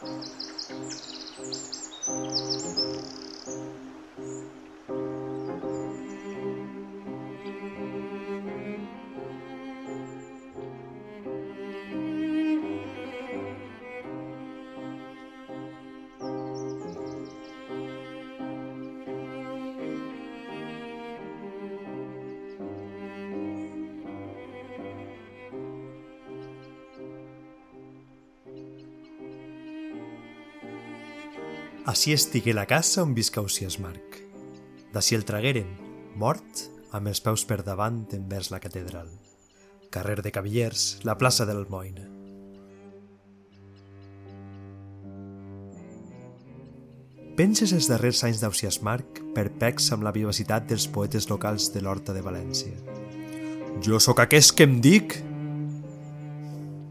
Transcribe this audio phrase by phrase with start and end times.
[0.00, 0.47] Música
[31.88, 34.18] Així estigué la casa on visca Ausias Marc.
[34.92, 35.70] D'ací el tragueren,
[36.20, 39.08] mort, amb els peus per davant envers la catedral.
[39.88, 42.04] Carrer de Cavillers, la plaça del Moine.
[47.40, 52.12] Penses els darrers anys d'Ausias Marc perplex amb la vivacitat dels poetes locals de l'Horta
[52.12, 52.76] de València.
[53.80, 55.22] Jo sóc aquest que em dic...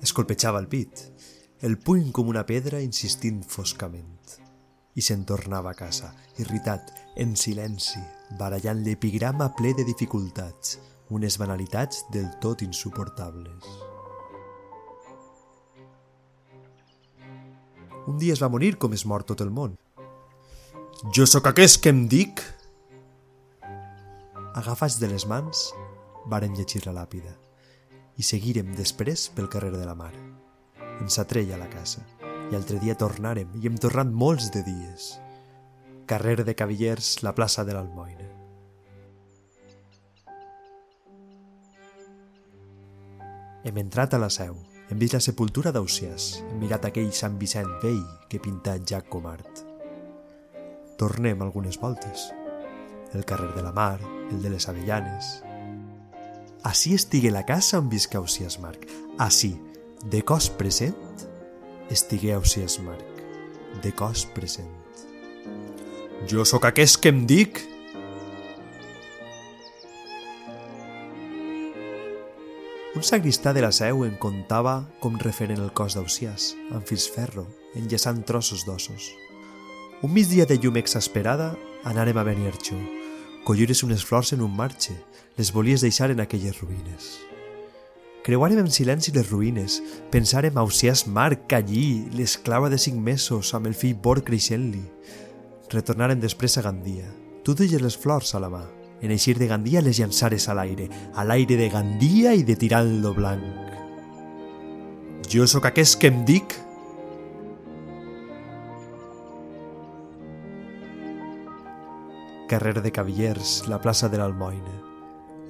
[0.00, 1.10] Es colpejava el pit,
[1.60, 4.47] el puny com una pedra insistint foscament.
[4.96, 8.00] I se'n tornava a casa, irritat, en silenci,
[8.38, 10.78] barallant l'epigrama ple de dificultats,
[11.10, 13.68] unes banalitats del tot insuportables.
[18.08, 19.76] Un dia es va morir com es mor tot el món.
[21.14, 22.42] Jo sóc aquest que em dic...
[24.58, 25.68] Agafats de les mans,
[26.26, 27.36] varen llegir la làpida
[28.18, 30.14] i seguirem després pel carrer de la mar.
[30.98, 32.02] Ens atreia la casa
[32.50, 35.18] i altre dia tornarem i hem tornat molts de dies.
[36.08, 38.24] Carrer de Cavillers, la plaça de l'Almoina.
[43.68, 44.54] Hem entrat a la seu,
[44.88, 49.64] hem vist la sepultura d'Ausiàs, hem mirat aquell Sant Vicent vell que pinta Jack Comart.
[50.96, 52.30] Tornem algunes voltes.
[53.12, 55.42] El carrer de la Mar, el de les Avellanes.
[56.68, 58.88] Així estigué la casa on visca Ausiàs Marc.
[59.20, 59.52] Així,
[60.08, 60.96] de cos present,
[61.90, 63.22] estigué Ausiàs Marc.
[63.82, 64.70] De cos present.
[66.28, 67.60] Jo sóc aquest que em dic...
[72.98, 77.46] Un sagristà de la seu en contava com referen el cos d'Ausiàs, amb fils ferro,
[77.78, 79.12] enllaçant trossos d'ossos.
[80.02, 81.52] Un migdia de llum exasperada
[81.86, 82.80] anàrem a Beniarxó.
[83.46, 84.96] Collires unes flors en un marxe,
[85.38, 87.27] les volies deixar en aquelles ruïnes.
[88.26, 89.78] Creuarem en silenci les ruïnes,
[90.12, 94.82] pensarem a Ausiàs Marc allí, l'esclava de cinc mesos, amb el fill bord creixent-li.
[95.72, 97.06] Retornarem després a Gandia.
[97.44, 98.64] Tu duies les flors a la mà.
[99.00, 103.14] En eixir de Gandia les llançares a l'aire, a l'aire de Gandia i de Tiraldo
[103.14, 103.68] Blanc.
[105.28, 106.56] Jo sóc aquest que em dic
[112.48, 114.72] carrer de Cavillers, la plaça de l'Almoina.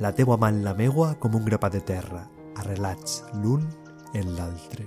[0.00, 2.24] La teua mà en la meua com un grapat de terra,
[2.58, 3.62] arrelats l'un
[4.14, 4.82] en l'altre.